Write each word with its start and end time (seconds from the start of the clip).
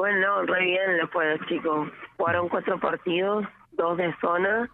Bueno, 0.00 0.46
re 0.46 0.64
bien 0.64 0.96
después 0.96 1.38
los 1.38 1.46
chicos. 1.46 1.90
Jugaron 2.16 2.48
cuatro 2.48 2.80
partidos, 2.80 3.44
dos 3.72 3.98
de 3.98 4.14
zona 4.18 4.66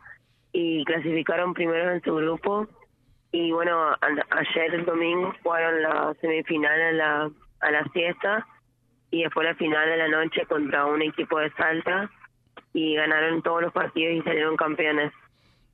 y 0.52 0.84
clasificaron 0.84 1.52
primero 1.52 1.91
en 1.91 2.00
su 2.02 2.14
grupo. 2.14 2.68
Y 3.33 3.50
bueno, 3.50 3.97
ayer 4.00 4.73
el 4.73 4.84
domingo 4.84 5.34
jugaron 5.42 5.83
la 5.83 6.15
semifinal 6.20 6.81
a 6.81 6.92
la, 6.92 7.31
a 7.58 7.70
la 7.73 7.84
siesta 7.92 8.46
y 9.11 9.25
después 9.25 9.48
la 9.48 9.57
final 9.57 9.89
de 9.89 9.96
la 9.96 10.07
noche 10.07 10.46
contra 10.46 10.86
un 10.86 11.02
equipo 11.02 11.40
de 11.40 11.50
Salta 11.54 12.08
y 12.72 12.95
ganaron 12.95 13.43
todos 13.43 13.62
los 13.62 13.72
partidos 13.72 14.14
y 14.14 14.22
salieron 14.22 14.56
campeones. 14.56 15.12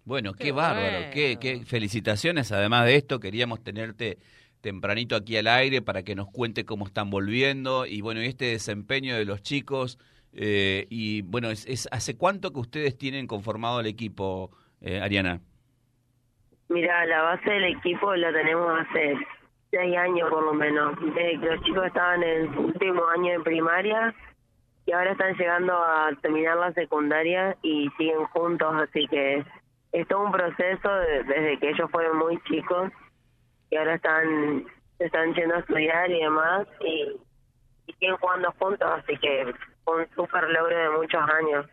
Bueno, 0.07 0.33
qué, 0.33 0.51
bárbaro, 0.51 1.11
Qué, 1.13 1.37
qué 1.39 1.63
felicitaciones. 1.67 2.53
Además 2.53 2.87
de 2.87 2.97
esto, 2.97 3.21
queríamos 3.21 3.63
tenerte 3.63 4.17
tempranito 4.63 5.17
aquí 5.17 5.37
al 5.37 5.49
aire 5.49 5.83
para 5.83 6.03
que 6.03 6.15
nos 6.15 6.31
cuente 6.31 6.65
cómo 6.65 6.87
están 6.87 7.11
volviendo 7.11 7.85
y 7.85 8.01
bueno, 8.01 8.21
este 8.21 8.47
desempeño 8.47 9.17
de 9.17 9.27
los 9.27 9.43
chicos. 9.43 9.99
Eh, 10.33 10.87
y 10.89 11.21
bueno, 11.23 11.51
es, 11.51 11.89
¿hace 11.93 12.17
cuánto 12.17 12.53
que 12.53 12.61
ustedes 12.61 12.97
tienen 12.97 13.27
conformado 13.27 13.81
el 13.81 13.87
equipo, 13.87 14.51
eh, 14.81 15.01
Ariana? 15.01 15.41
Mira, 16.71 17.05
la 17.05 17.23
base 17.23 17.51
del 17.51 17.65
equipo 17.65 18.15
la 18.17 18.33
tenemos 18.33 18.81
hace 18.81 19.19
seis 19.71 19.97
años 19.97 20.31
por 20.31 20.45
lo 20.45 20.55
menos, 20.55 20.97
desde 21.15 21.39
que 21.39 21.47
los 21.47 21.63
chicos 21.65 21.87
estaban 21.87 22.23
en 22.23 22.55
su 22.55 22.61
último 22.61 23.07
año 23.09 23.33
de 23.33 23.41
primaria 23.41 24.15
y 24.87 24.93
ahora 24.93 25.13
están 25.13 25.35
llegando 25.37 25.75
a 25.75 26.11
terminar 26.23 26.57
la 26.57 26.73
secundaria 26.73 27.57
y 27.63 27.91
siguen 27.99 28.25
juntos, 28.27 28.75
así 28.75 29.07
que 29.09 29.45
es 29.93 30.09
todo 30.09 30.25
un 30.25 30.33
proceso 30.33 30.89
desde 31.27 31.59
que 31.59 31.71
ellos 31.71 31.91
fueron 31.91 32.19
muy 32.19 32.39
chicos 32.45 32.91
y 33.73 33.77
ahora 33.77 33.95
están 33.95 34.67
están 34.99 35.35
yendo 35.35 35.55
a 35.55 35.61
estudiar 35.61 36.11
y 36.11 36.21
demás 36.21 36.69
y, 36.81 37.17
siguen 37.87 38.17
jugando 38.19 38.53
juntos, 38.59 38.89
así 38.91 39.17
que 39.19 39.45
un 39.87 40.07
súper 40.15 40.49
logro 40.51 40.77
de 40.77 40.91
muchos 40.91 41.21
años. 41.21 41.67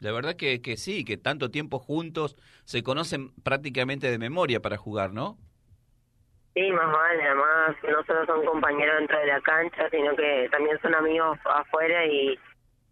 La 0.00 0.12
verdad 0.12 0.36
que, 0.36 0.62
que 0.62 0.76
sí, 0.78 1.04
que 1.04 1.18
tanto 1.18 1.50
tiempo 1.50 1.78
juntos 1.78 2.36
se 2.64 2.82
conocen 2.82 3.34
prácticamente 3.42 4.10
de 4.10 4.18
memoria 4.18 4.60
para 4.60 4.78
jugar, 4.78 5.12
¿no? 5.12 5.36
Sí, 6.54 6.70
más 6.72 6.90
vale, 6.90 7.22
además 7.22 7.76
no 7.82 8.02
solo 8.04 8.26
son 8.26 8.44
compañeros 8.46 8.96
dentro 8.98 9.18
de 9.18 9.26
la 9.26 9.40
cancha, 9.42 9.90
sino 9.90 10.16
que 10.16 10.48
también 10.50 10.78
son 10.80 10.94
amigos 10.94 11.38
afuera 11.44 12.06
y, 12.06 12.38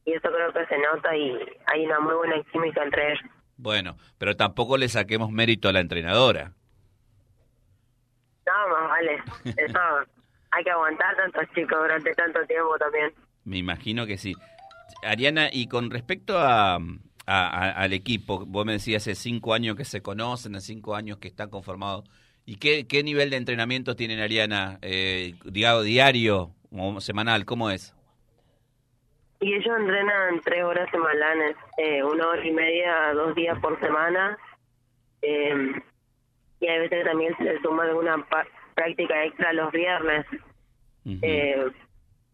y 0.05 0.13
eso 0.13 0.29
creo 0.31 0.53
que 0.53 0.67
se 0.67 0.79
nota 0.79 1.17
y 1.17 1.39
hay 1.73 1.87
una 1.87 2.01
muy 2.01 2.15
buena 2.15 2.43
química 2.53 2.83
entre 2.85 3.13
ellos. 3.13 3.31
Bueno, 3.57 3.97
pero 4.19 4.37
tampoco 4.37 4.77
le 4.77 4.89
saquemos 4.89 5.31
mérito 5.31 5.69
a 5.69 5.73
la 5.73 5.81
entrenadora. 5.81 6.53
Vale. 8.99 9.23
Eso, 9.57 9.79
hay 10.51 10.65
que 10.65 10.71
aguantar 10.71 11.17
tantos 11.17 11.45
chicos 11.55 11.79
durante 11.79 12.15
tanto 12.15 12.45
tiempo 12.47 12.77
también. 12.79 13.13
Me 13.45 13.59
imagino 13.59 14.07
que 14.07 14.19
sí. 14.19 14.35
Ariana, 15.05 15.49
y 15.53 15.69
con 15.69 15.91
respecto 15.91 16.39
a, 16.39 16.79
al 17.27 17.93
equipo, 17.93 18.45
vos 18.47 18.67
me 18.67 18.73
decías 18.73 19.03
hace 19.03 19.15
cinco 19.15 19.55
años 19.55 19.77
que 19.77 19.85
se 19.85 20.03
conocen, 20.03 20.57
hace 20.57 20.69
cinco 20.69 20.95
años 20.95 21.19
que 21.19 21.29
están 21.29 21.51
conformados. 21.51 22.05
¿Y 22.45 22.57
qué, 22.57 22.87
qué 22.87 23.03
nivel 23.03 23.31
de 23.31 23.37
entrenamiento 23.37 23.95
tienen, 23.95 24.21
Ariana? 24.21 24.79
Eh, 24.83 25.35
diario 25.45 26.51
o 26.73 27.01
semanal, 27.01 27.45
¿cómo 27.45 27.71
es? 27.71 27.95
Y 29.41 29.55
ellos 29.55 29.79
entrenan 29.79 30.41
tres 30.41 30.65
horas 30.65 30.91
semanales, 30.91 31.57
eh, 31.77 32.03
una 32.03 32.29
hora 32.29 32.45
y 32.45 32.51
media, 32.51 33.13
dos 33.13 33.35
días 33.35 33.57
por 33.61 33.79
semana. 33.79 34.37
Eh, 35.23 35.73
y 36.61 36.69
a 36.69 36.79
veces 36.79 37.05
también 37.05 37.37
se 37.37 37.45
le 37.45 37.61
suma 37.61 37.85
alguna 37.85 38.17
práctica 38.79 39.25
extra 39.25 39.53
los 39.53 39.73
viernes. 39.73 40.25
eh, 41.23 41.67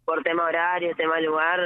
por 0.05 0.23
tema 0.23 0.45
horario, 0.45 0.95
tema 0.97 1.19
lugar, 1.21 1.59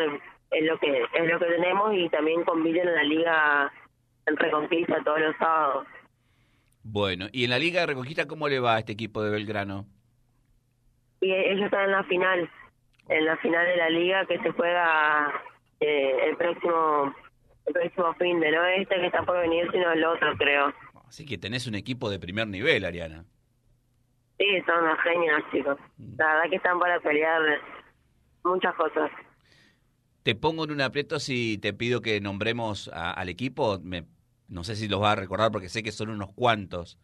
es 0.51 0.65
lo 0.65 0.79
que 0.79 1.03
es 1.13 1.29
lo 1.29 1.39
que 1.39 1.47
tenemos 1.47 1.95
y 1.95 2.09
también 2.11 2.45
conviven 2.45 2.87
en 2.87 2.95
la 2.95 3.03
liga 3.03 3.73
en 4.27 4.37
Reconquista 4.37 5.03
todos 5.05 5.21
los 5.21 5.37
sábados. 5.37 5.87
Bueno, 6.85 7.27
¿y 7.33 7.45
en 7.45 7.51
la 7.51 7.59
liga 7.59 7.81
de 7.81 7.89
Reconquista 7.89 8.29
cómo 8.29 8.49
le 8.49 8.61
va 8.61 8.77
a 8.77 8.79
este 8.79 8.93
equipo 8.93 9.23
de 9.23 9.31
Belgrano? 9.31 9.87
Y 11.21 11.33
ellos 11.33 11.65
están 11.65 11.85
en 11.87 11.93
la 11.93 12.05
final 12.05 12.49
en 13.09 13.25
la 13.25 13.37
final 13.39 13.67
de 13.67 13.77
la 13.77 13.91
liga 13.91 14.27
que 14.27 14.39
se 14.39 14.51
juega 14.53 15.33
eh, 15.81 16.13
el 16.27 16.37
próximo 16.37 17.15
el 17.67 17.73
próximo 17.73 18.15
fin 18.15 18.39
de 18.39 18.53
no 18.53 18.65
este 18.65 18.95
que 18.95 19.07
está 19.07 19.23
por 19.25 19.41
venir 19.41 19.67
sino 19.73 19.91
el 19.93 20.05
otro 20.05 20.37
creo 20.37 20.73
así 21.09 21.25
que 21.25 21.39
tenés 21.39 21.67
un 21.67 21.75
equipo 21.75 22.11
de 22.11 22.19
primer 22.19 22.47
nivel 22.47 22.85
Ariana 22.85 23.25
sí 24.39 24.63
son 24.67 24.85
unos 24.85 24.99
genios 25.01 25.43
chicos 25.51 25.79
la 26.17 26.27
verdad 26.27 26.51
que 26.51 26.57
están 26.57 26.79
para 26.79 27.01
pelear 27.01 27.41
muchas 28.45 28.75
cosas 28.75 29.11
te 30.23 30.35
pongo 30.35 30.65
en 30.65 30.73
un 30.73 30.81
aprieto 30.81 31.19
si 31.21 31.59
te 31.59 31.73
pido 31.73 32.01
que 32.01 32.21
nombremos 32.21 32.91
al 32.93 33.29
equipo 33.29 33.79
me, 33.83 34.05
no 34.49 34.65
sé 34.65 34.77
si 34.77 34.89
los 34.89 35.01
vas 35.01 35.13
a 35.13 35.21
recordar 35.21 35.51
porque 35.51 35.69
sé 35.69 35.83
que 35.83 35.93
son 35.93 36.11
unos 36.11 36.33
cuantos 36.33 36.99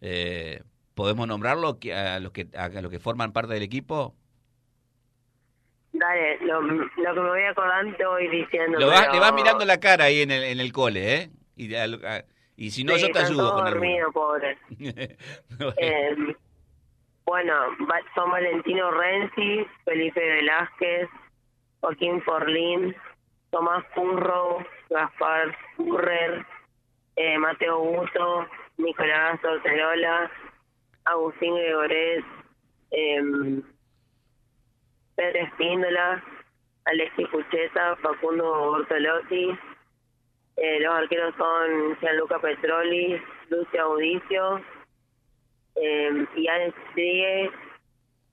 eh, 0.00 0.62
podemos 0.94 1.28
nombrarlo 1.28 1.78
a 1.94 2.18
los 2.20 2.32
que 2.32 2.48
a 2.56 2.80
los 2.80 2.90
que 2.90 2.98
forman 2.98 3.32
parte 3.32 3.54
del 3.54 3.62
equipo 3.62 4.14
Dale, 5.92 6.38
lo, 6.46 6.62
lo 6.62 7.14
que 7.14 7.20
me 7.20 7.28
voy 7.28 7.42
acordando 7.42 7.96
te 7.96 8.06
voy 8.06 8.28
diciendo. 8.28 8.78
Lo 8.78 8.90
Le 8.90 9.18
vas 9.18 9.34
mirando 9.34 9.64
la 9.64 9.80
cara 9.80 10.04
ahí 10.04 10.22
en 10.22 10.30
el, 10.30 10.44
en 10.44 10.60
el 10.60 10.72
cole, 10.72 11.14
¿eh? 11.14 11.30
Y, 11.56 11.74
y 12.56 12.70
si 12.70 12.84
no, 12.84 12.96
yo 12.96 13.10
te 13.10 13.18
ayudo 13.18 13.52
con 13.54 13.64
dormido, 13.64 14.12
pobre. 14.12 14.56
eh, 14.78 16.16
bueno, 17.24 17.54
son 18.14 18.30
Valentino 18.30 18.90
Renzi, 18.90 19.66
Felipe 19.84 20.20
Velázquez, 20.20 21.08
Joaquín 21.80 22.20
Forlín, 22.22 22.94
Tomás 23.50 23.84
Curro, 23.94 24.64
Gaspar 24.88 25.56
Currer, 25.76 26.44
eh, 27.16 27.38
Mateo 27.38 27.78
Buto, 27.78 28.46
Nicolás 28.78 29.42
Orterola, 29.44 30.30
Agustín 31.04 31.54
Gregoret, 31.54 32.24
eh, 32.90 33.62
Pedro 35.16 35.40
Espíndola, 35.40 36.24
Alexis 36.86 37.28
Pucheta, 37.28 37.96
Facundo 37.96 38.44
Bortolotti. 38.44 39.58
Eh, 40.56 40.80
los 40.80 40.94
arqueros 40.94 41.34
son 41.36 41.98
Gianluca 42.00 42.38
Petroli, 42.38 43.20
Lucio 43.48 43.82
Audicio, 43.82 44.60
eh, 45.80 46.26
Ian 46.36 46.72
Strigue, 46.90 47.50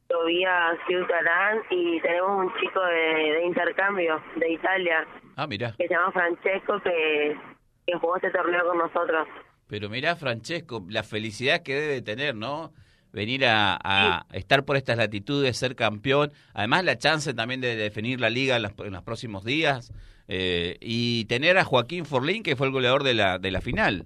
Tobías 0.07 0.77
Ciutarán 0.87 1.59
y 1.69 1.99
tenemos 2.01 2.45
un 2.45 2.53
chico 2.59 2.79
de, 2.85 3.45
intercambio 3.45 4.21
de 4.35 4.51
Italia. 4.53 5.05
Ah, 5.35 5.47
mira. 5.47 5.73
Que 5.77 5.87
se 5.87 5.93
llama 5.93 6.11
Francesco 6.11 6.79
que, 6.81 7.37
que 7.85 7.97
jugó 7.97 8.15
este 8.15 8.31
torneo 8.31 8.65
con 8.65 8.77
nosotros. 8.77 9.27
Pero 9.67 9.89
mira, 9.89 10.15
Francesco, 10.15 10.85
la 10.89 11.03
felicidad 11.03 11.61
que 11.61 11.75
debe 11.75 12.01
tener, 12.01 12.35
¿no? 12.35 12.71
venir 13.11 13.45
a, 13.45 14.25
estar 14.31 14.63
por 14.63 14.77
estas 14.77 14.97
latitudes, 14.97 15.57
ser 15.57 15.75
campeón, 15.75 16.31
además 16.53 16.83
la 16.83 16.97
chance 16.97 17.33
también 17.33 17.61
de 17.61 17.75
definir 17.75 18.19
la 18.19 18.29
liga 18.29 18.57
en 18.57 18.61
los, 18.61 19.03
próximos 19.03 19.43
días 19.43 19.91
eh, 20.27 20.77
y 20.81 21.25
tener 21.25 21.57
a 21.57 21.63
Joaquín 21.63 22.05
Forlín 22.05 22.43
que 22.43 22.55
fue 22.55 22.67
el 22.67 22.73
goleador 22.73 23.03
de 23.03 23.15
la, 23.15 23.39
de 23.39 23.49
la 23.51 23.61
final. 23.61 24.05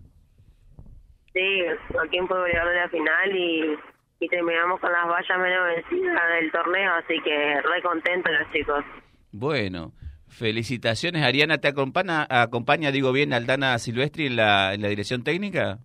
Sí, 1.33 1.63
Joaquín 1.91 2.27
fue 2.27 2.39
goleador 2.39 2.73
de 2.73 2.79
la 2.79 2.89
final 2.89 3.35
y, 3.35 4.27
terminamos 4.27 4.79
con 4.79 4.91
las 4.91 5.07
vallas 5.07 5.39
menos 5.39 5.67
vencidas 5.75 6.29
del 6.39 6.51
torneo, 6.51 6.93
así 6.93 7.19
que 7.23 7.61
re 7.61 7.81
contentos 7.81 8.31
los 8.31 8.51
chicos. 8.51 8.85
Bueno, 9.31 9.93
felicitaciones. 10.27 11.23
Ariana, 11.23 11.57
¿te 11.57 11.69
acompaña, 11.69 12.27
acompaña 12.29 12.91
digo 12.91 13.11
bien, 13.11 13.33
Aldana 13.33 13.79
Silvestri 13.79 14.27
en 14.27 14.35
la, 14.35 14.73
en 14.73 14.81
la 14.81 14.89
dirección 14.89 15.23
técnica? 15.23 15.79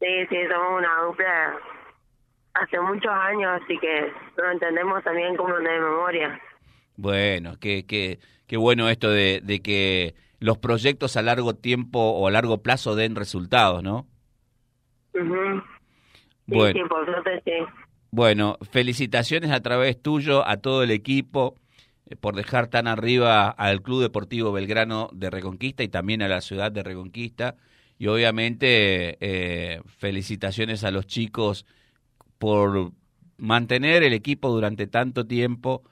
Sí, 0.00 0.26
sí, 0.28 0.36
somos 0.50 0.78
una 0.78 1.02
dupla 1.06 1.56
hace 2.54 2.80
muchos 2.80 3.12
años, 3.12 3.62
así 3.62 3.78
que 3.78 4.12
lo 4.36 4.50
entendemos 4.50 5.02
también 5.02 5.36
como 5.36 5.54
una 5.54 5.72
de 5.72 5.80
memoria. 5.80 6.40
Bueno, 6.96 7.54
qué, 7.60 7.86
qué, 7.86 8.18
qué 8.46 8.56
bueno 8.56 8.90
esto 8.90 9.10
de, 9.10 9.40
de 9.42 9.60
que 9.60 10.14
los 10.38 10.58
proyectos 10.58 11.16
a 11.16 11.22
largo 11.22 11.54
tiempo 11.54 11.98
o 11.98 12.28
a 12.28 12.30
largo 12.30 12.62
plazo 12.62 12.94
den 12.94 13.14
resultados, 13.14 13.82
¿no? 13.82 14.06
Bueno. 15.24 15.64
Bueno, 18.10 18.56
felicitaciones 18.70 19.50
a 19.50 19.60
través 19.60 20.00
tuyo 20.00 20.46
a 20.46 20.58
todo 20.58 20.82
el 20.82 20.90
equipo 20.90 21.54
eh, 22.08 22.16
por 22.16 22.36
dejar 22.36 22.68
tan 22.68 22.86
arriba 22.86 23.48
al 23.48 23.82
Club 23.82 24.02
Deportivo 24.02 24.52
Belgrano 24.52 25.08
de 25.12 25.30
Reconquista 25.30 25.82
y 25.82 25.88
también 25.88 26.22
a 26.22 26.28
la 26.28 26.40
ciudad 26.40 26.70
de 26.72 26.82
Reconquista. 26.82 27.56
Y 27.98 28.06
obviamente 28.08 29.16
eh, 29.20 29.80
felicitaciones 29.86 30.84
a 30.84 30.90
los 30.90 31.06
chicos 31.06 31.66
por 32.38 32.92
mantener 33.38 34.02
el 34.02 34.12
equipo 34.12 34.50
durante 34.50 34.86
tanto 34.86 35.26
tiempo 35.26 35.82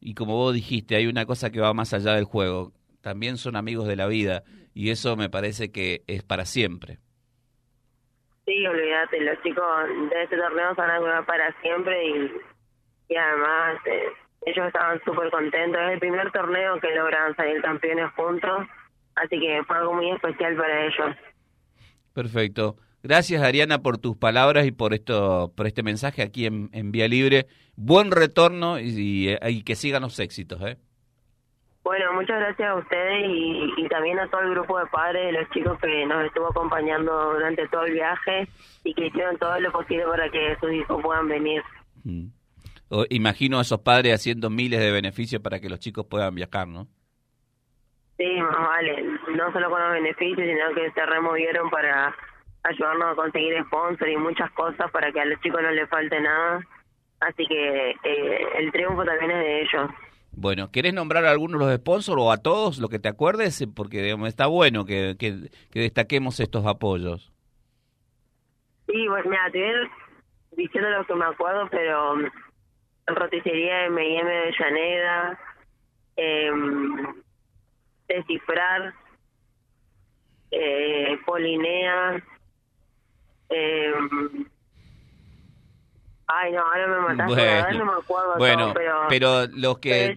y 0.00 0.14
como 0.14 0.36
vos 0.36 0.54
dijiste, 0.54 0.96
hay 0.96 1.06
una 1.06 1.24
cosa 1.24 1.50
que 1.50 1.60
va 1.60 1.72
más 1.72 1.94
allá 1.94 2.14
del 2.14 2.24
juego. 2.24 2.72
También 3.00 3.38
son 3.38 3.56
amigos 3.56 3.88
de 3.88 3.96
la 3.96 4.06
vida 4.06 4.44
y 4.74 4.90
eso 4.90 5.16
me 5.16 5.30
parece 5.30 5.70
que 5.70 6.04
es 6.06 6.22
para 6.22 6.44
siempre. 6.44 6.98
Sí, 8.46 8.66
olvídate, 8.66 9.20
los 9.20 9.42
chicos 9.42 9.66
de 10.10 10.22
este 10.22 10.36
torneo 10.36 10.74
van 10.74 10.90
a 10.90 10.98
jugar 10.98 11.26
para 11.26 11.54
siempre 11.62 12.06
y, 12.06 12.32
y 13.08 13.16
además 13.16 13.78
eh, 13.86 14.04
ellos 14.46 14.66
estaban 14.66 15.00
súper 15.04 15.30
contentos. 15.30 15.80
Es 15.80 15.92
el 15.94 15.98
primer 15.98 16.30
torneo 16.30 16.78
que 16.80 16.94
logran 16.94 17.34
salir 17.36 17.62
campeones 17.62 18.10
juntos, 18.14 18.66
así 19.14 19.40
que 19.40 19.62
fue 19.66 19.76
algo 19.76 19.94
muy 19.94 20.10
especial 20.10 20.56
para 20.56 20.86
ellos. 20.86 21.16
Perfecto. 22.12 22.76
Gracias, 23.02 23.42
Ariana, 23.42 23.80
por 23.80 23.98
tus 23.98 24.16
palabras 24.16 24.66
y 24.66 24.72
por 24.72 24.94
esto, 24.94 25.52
por 25.54 25.66
este 25.66 25.82
mensaje 25.82 26.22
aquí 26.22 26.46
en, 26.46 26.92
Vía 26.92 27.08
Libre. 27.08 27.46
Buen 27.76 28.10
retorno 28.10 28.78
y, 28.78 29.36
y, 29.42 29.62
que 29.62 29.74
sigan 29.74 30.02
los 30.02 30.18
éxitos, 30.20 30.62
¿eh? 30.62 30.78
Bueno, 31.84 32.14
muchas 32.14 32.40
gracias 32.40 32.70
a 32.70 32.76
ustedes 32.76 33.26
y, 33.28 33.88
también 33.88 34.18
a 34.18 34.26
todo 34.28 34.40
el 34.40 34.52
grupo 34.52 34.78
de 34.78 34.86
padres, 34.86 35.26
de 35.26 35.32
los 35.32 35.50
chicos 35.50 35.78
que 35.80 36.06
nos 36.06 36.24
estuvo 36.24 36.46
acompañando 36.46 37.34
durante 37.34 37.68
todo 37.68 37.84
el 37.84 37.92
viaje 37.92 38.48
y 38.84 38.94
que 38.94 39.08
hicieron 39.08 39.36
todo 39.36 39.60
lo 39.60 39.70
posible 39.70 40.06
para 40.06 40.30
que 40.30 40.56
sus 40.60 40.72
hijos 40.72 41.02
puedan 41.02 41.28
venir. 41.28 41.62
Mm. 42.04 42.28
imagino 43.10 43.58
a 43.58 43.62
esos 43.62 43.80
padres 43.80 44.14
haciendo 44.14 44.48
miles 44.48 44.80
de 44.80 44.92
beneficios 44.92 45.42
para 45.42 45.60
que 45.60 45.68
los 45.68 45.78
chicos 45.78 46.06
puedan 46.06 46.34
viajar, 46.34 46.66
¿no? 46.66 46.88
Sí, 48.16 48.40
más 48.40 48.66
vale. 48.66 49.02
No 49.36 49.52
solo 49.52 49.68
con 49.68 49.82
los 49.82 49.92
beneficios, 49.92 50.46
sino 50.46 50.74
que 50.74 50.90
se 50.90 51.04
removieron 51.04 51.68
para 51.68 52.16
ayudarnos 52.62 53.12
a 53.12 53.14
conseguir 53.14 53.62
sponsor 53.66 54.08
y 54.08 54.16
muchas 54.16 54.50
cosas 54.52 54.90
para 54.90 55.12
que 55.12 55.20
a 55.20 55.26
los 55.26 55.38
chicos 55.42 55.60
no 55.60 55.70
les 55.70 55.88
falte 55.90 56.18
nada. 56.18 56.64
Así 57.20 57.46
que 57.46 57.90
eh, 57.90 58.46
el 58.54 58.72
triunfo 58.72 59.04
también 59.04 59.32
es 59.32 59.38
de 59.38 59.60
ellos. 59.62 59.90
Bueno, 60.36 60.70
¿querés 60.70 60.94
nombrar 60.94 61.24
a 61.24 61.30
algunos 61.30 61.60
de 61.60 61.66
los 61.66 61.76
sponsors 61.76 62.20
o 62.20 62.32
a 62.32 62.38
todos, 62.38 62.78
lo 62.78 62.88
que 62.88 62.98
te 62.98 63.08
acuerdes? 63.08 63.66
Porque 63.74 64.02
digamos, 64.02 64.28
está 64.28 64.46
bueno 64.46 64.84
que, 64.84 65.16
que, 65.18 65.48
destaquemos 65.72 66.40
estos 66.40 66.66
apoyos. 66.66 67.32
Sí, 68.86 69.08
bueno, 69.08 69.30
mira, 69.30 69.50
te 69.50 69.60
voy 69.60 69.90
diciendo 70.56 70.90
lo 70.90 71.06
que 71.06 71.14
me 71.14 71.24
acuerdo, 71.24 71.68
pero 71.70 72.14
um, 72.14 72.24
roticería 73.06 73.86
M&M 73.86 74.30
de 74.30 74.54
Llaneda, 74.58 75.40
eh, 76.16 76.50
Descifrar, 78.08 78.94
eh, 80.50 81.18
Polinea, 81.24 82.22
eh, 83.48 83.94
Ay, 86.26 86.52
no, 86.52 86.60
ahora 86.60 86.86
me 86.86 87.00
mataste, 87.00 87.34
bueno, 87.34 87.78
no 87.78 87.84
me 87.84 87.98
acuerdo 87.98 88.34
bueno 88.38 88.74
pero, 89.10 89.46
los 89.48 89.78
que 89.78 90.14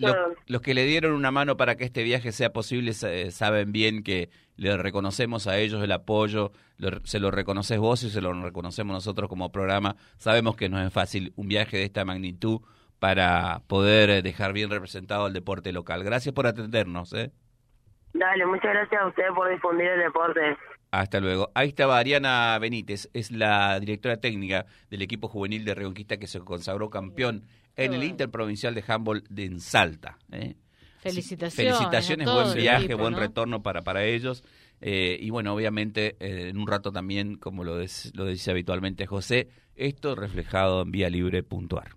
los, 0.48 0.62
que 0.62 0.74
le 0.74 0.86
dieron 0.86 1.12
una 1.12 1.32
mano 1.32 1.58
para 1.58 1.76
que 1.76 1.84
este 1.84 2.04
viaje 2.04 2.32
sea 2.32 2.54
posible 2.54 2.94
saben 2.94 3.74
bien 3.74 4.04
que 4.04 4.30
le 4.58 4.76
reconocemos 4.76 5.48
a 5.48 5.58
ellos 5.58 5.84
el 5.84 5.92
apoyo, 5.92 6.52
se 7.04 7.20
lo 7.20 7.32
reconoces 7.32 7.78
vos 7.78 8.04
y 8.04 8.10
se 8.10 8.22
lo 8.22 8.34
reconocemos 8.34 8.94
nosotros 8.94 9.30
como 9.30 9.52
programa. 9.52 9.96
Sabemos 10.18 10.56
que 10.56 10.68
no 10.68 10.82
es 10.82 10.92
fácil 10.92 11.32
un 11.36 11.48
viaje 11.48 11.78
de 11.78 11.84
esta 11.84 12.04
magnitud 12.06 12.62
para 13.00 13.62
poder 13.68 14.24
dejar 14.24 14.54
bien 14.54 14.70
representado 14.70 15.28
el 15.28 15.34
deporte 15.34 15.72
local. 15.72 16.04
Gracias 16.04 16.34
por 16.34 16.48
atendernos. 16.48 17.14
¿eh? 17.14 17.32
Dale, 18.14 18.46
muchas 18.46 18.74
gracias 18.74 19.02
a 19.02 19.08
ustedes 19.08 19.32
por 19.34 19.50
difundir 19.50 19.88
el 19.88 20.00
deporte. 20.00 20.58
Hasta 20.92 21.20
luego. 21.20 21.52
Ahí 21.54 21.70
estaba 21.70 21.98
Ariana 21.98 22.58
Benítez, 22.60 23.10
es 23.14 23.32
la 23.32 23.80
directora 23.80 24.18
técnica 24.18 24.66
del 24.90 25.02
equipo 25.02 25.28
juvenil 25.28 25.66
de 25.66 25.76
Reconquista 25.76 26.18
que 26.18 26.28
se 26.28 26.40
consagró 26.40 26.90
campeón 26.90 27.44
en 27.76 27.94
el 27.94 28.04
Interprovincial 28.04 28.74
de 28.74 28.84
Handball 28.88 29.24
de 29.30 29.60
Salta. 29.60 30.18
¿eh? 30.32 30.56
Felicitaciones. 31.00 31.78
Felicitaciones, 31.78 32.28
buen 32.32 32.54
viaje, 32.56 32.94
buen 32.96 33.16
retorno 33.16 33.62
para, 33.62 33.82
para 33.82 34.06
ellos. 34.06 34.44
Eh, 34.82 35.18
y 35.20 35.30
bueno, 35.30 35.54
obviamente 35.54 36.16
eh, 36.20 36.50
en 36.50 36.58
un 36.58 36.68
rato 36.68 36.92
también, 36.92 37.36
como 37.36 37.64
lo, 37.64 37.78
lo 37.78 38.26
dice 38.26 38.52
habitualmente 38.52 39.06
José, 39.08 39.50
esto 39.76 40.16
reflejado 40.16 40.84
en 40.84 40.92
vía 40.92 41.10
libre.ar. 41.10 41.97